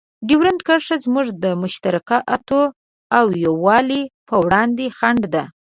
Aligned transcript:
ډیورنډ 0.27 0.59
کرښه 0.67 0.95
زموږ 1.05 1.27
د 1.43 1.45
مشترکاتو 1.61 2.61
او 3.17 3.25
یووالي 3.43 4.01
په 4.27 4.35
وړاندې 4.43 4.85
خنډ 4.97 5.21
ده. 5.33 5.43